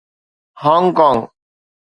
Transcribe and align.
Hong 0.61 0.85
Kong 0.97 1.21